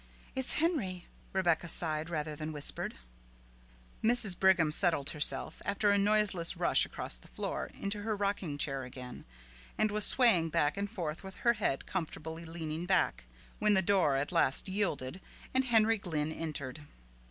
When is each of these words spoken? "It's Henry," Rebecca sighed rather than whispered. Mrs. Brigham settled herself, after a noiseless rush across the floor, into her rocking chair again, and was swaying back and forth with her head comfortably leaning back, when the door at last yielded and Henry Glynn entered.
"It's 0.35 0.55
Henry," 0.55 1.05
Rebecca 1.31 1.69
sighed 1.69 2.09
rather 2.09 2.35
than 2.35 2.51
whispered. 2.51 2.95
Mrs. 4.03 4.35
Brigham 4.39 4.71
settled 4.71 5.11
herself, 5.11 5.61
after 5.63 5.91
a 5.91 5.97
noiseless 5.99 6.57
rush 6.57 6.87
across 6.87 7.17
the 7.19 7.27
floor, 7.27 7.69
into 7.79 8.01
her 8.01 8.15
rocking 8.15 8.57
chair 8.57 8.81
again, 8.83 9.25
and 9.77 9.91
was 9.91 10.03
swaying 10.03 10.49
back 10.49 10.75
and 10.75 10.89
forth 10.89 11.23
with 11.23 11.35
her 11.45 11.53
head 11.53 11.85
comfortably 11.85 12.45
leaning 12.45 12.87
back, 12.87 13.25
when 13.59 13.75
the 13.75 13.83
door 13.83 14.15
at 14.15 14.31
last 14.31 14.67
yielded 14.67 15.21
and 15.53 15.65
Henry 15.65 15.99
Glynn 15.99 16.31
entered. 16.31 16.81